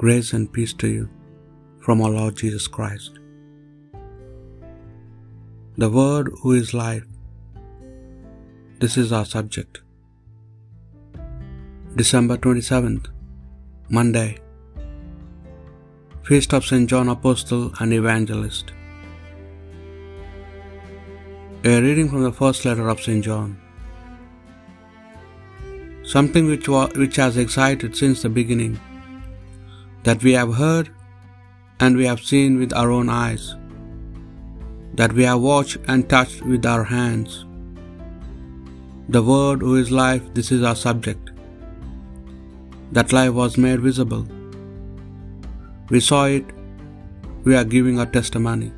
[0.00, 1.10] Grace and peace to you
[1.84, 3.18] from our Lord Jesus Christ.
[5.76, 7.04] The Word who is life.
[8.78, 9.82] This is our subject.
[11.96, 13.08] December 27th,
[13.90, 14.38] Monday.
[16.22, 16.88] Feast of St.
[16.88, 18.72] John Apostle and Evangelist.
[21.64, 23.22] A reading from the first letter of St.
[23.22, 23.60] John.
[26.02, 28.80] Something which, wa- which has excited since the beginning,
[30.04, 30.90] that we have heard
[31.78, 33.54] and we have seen with our own eyes,
[34.94, 37.44] that we have watched and touched with our hands.
[39.08, 41.30] The Word who is life, this is our subject.
[42.92, 44.26] That life was made visible.
[45.90, 46.44] We saw it,
[47.44, 48.72] we are giving our testimony,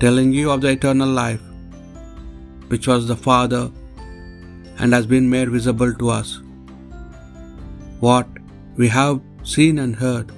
[0.00, 1.40] telling you of the eternal life,
[2.68, 3.70] which was the Father
[4.78, 6.40] and has been made visible to us.
[8.00, 8.26] What
[8.76, 10.32] we have seen and heard,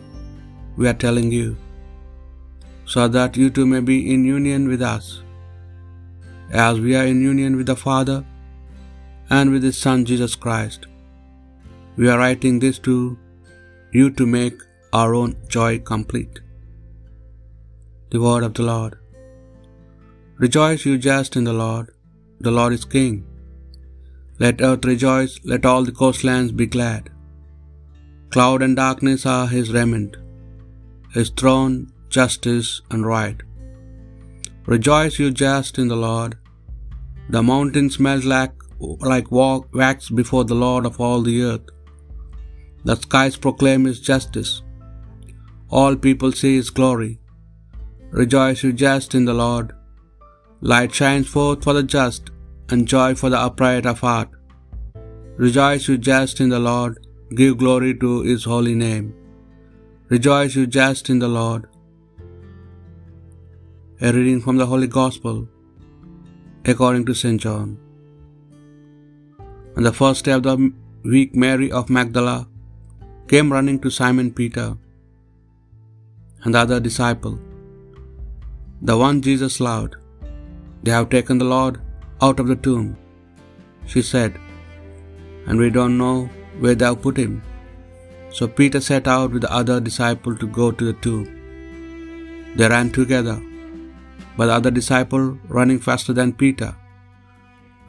[0.76, 1.56] we are telling you,
[2.86, 5.22] so that you too may be in union with us,
[6.50, 8.24] as we are in union with the Father
[9.30, 10.86] and with His Son Jesus Christ.
[11.96, 13.16] We are writing this to
[13.92, 14.58] you to make
[14.92, 16.40] our own joy complete.
[18.10, 18.98] The word of the Lord.
[20.36, 21.86] Rejoice, you just in the Lord.
[22.40, 23.24] The Lord is King.
[24.38, 27.10] Let earth rejoice, let all the coastlands be glad.
[28.34, 30.16] Cloud and darkness are his raiment,
[31.16, 31.74] his throne,
[32.08, 33.40] justice and right.
[34.66, 36.36] Rejoice, you just in the Lord.
[37.28, 38.50] The mountains melt like,
[39.12, 41.68] like wax before the Lord of all the earth.
[42.82, 44.62] The skies proclaim his justice.
[45.70, 47.20] All people see his glory.
[48.10, 49.72] Rejoice, you just in the Lord.
[50.60, 52.30] Light shines forth for the just,
[52.68, 54.30] and joy for the upright of heart.
[55.36, 57.03] Rejoice, you just in the Lord.
[57.32, 59.06] Give glory to his holy name.
[60.08, 61.62] Rejoice, you just in the Lord.
[64.00, 65.48] A reading from the Holy Gospel
[66.72, 67.40] according to St.
[67.40, 67.70] John.
[69.76, 70.56] On the first day of the
[71.14, 72.46] week, Mary of Magdala
[73.32, 74.68] came running to Simon Peter
[76.42, 77.36] and the other disciple,
[78.82, 79.96] the one Jesus loved.
[80.82, 81.80] They have taken the Lord
[82.20, 82.88] out of the tomb,
[83.92, 84.32] she said,
[85.46, 86.18] and we don't know
[86.60, 87.42] where thou put him.
[88.36, 91.26] So Peter set out with the other disciple to go to the tomb.
[92.56, 93.36] They ran together,
[94.36, 96.70] but the other disciple, running faster than Peter,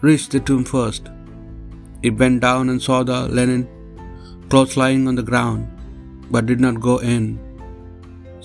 [0.01, 1.09] reached the tomb first.
[2.03, 3.67] He bent down and saw the linen
[4.49, 5.67] clothes lying on the ground,
[6.29, 7.25] but did not go in.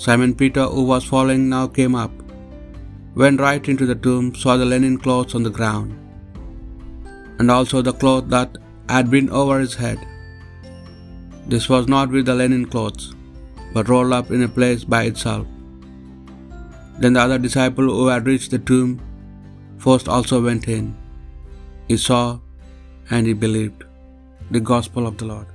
[0.04, 2.12] Simon Peter, who was following now, came up,
[3.14, 5.91] went right into the tomb, saw the linen clothes on the ground,
[7.38, 8.56] and also the cloth that
[8.88, 9.98] had been over his head.
[11.52, 13.04] This was not with the linen clothes,
[13.74, 15.46] but rolled up in a place by itself.
[17.00, 18.90] Then the other disciple who had reached the tomb
[19.84, 20.84] first also went in.
[21.88, 22.38] He saw
[23.10, 23.82] and he believed.
[24.52, 25.48] The Gospel of the Lord.